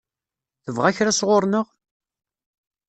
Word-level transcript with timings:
Tebɣa 0.63 0.89
kra 0.97 1.11
sɣur-neɣ? 1.19 1.67